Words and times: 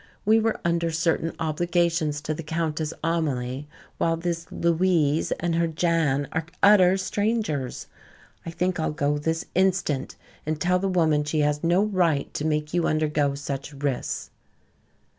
We 0.25 0.39
were 0.39 0.59
under 0.65 0.89
certain 0.89 1.31
obligations 1.37 2.21
to 2.21 2.33
the 2.33 2.41
Countess 2.41 2.91
Amelie, 3.03 3.67
while 3.99 4.17
this 4.17 4.47
'Louise' 4.51 5.31
and 5.33 5.53
her 5.53 5.67
'Jan' 5.67 6.27
are 6.31 6.47
utter 6.63 6.97
strangers. 6.97 7.85
I 8.43 8.49
think 8.49 8.79
I'll 8.79 8.93
go 8.93 9.19
this 9.19 9.45
instant 9.53 10.15
and 10.43 10.59
tell 10.59 10.79
the 10.79 10.87
woman 10.89 11.23
she 11.23 11.41
has 11.41 11.63
no 11.63 11.83
right 11.83 12.33
to 12.33 12.43
make 12.43 12.73
you 12.73 12.87
undergo 12.87 13.35
such 13.35 13.73
risks." 13.73 14.31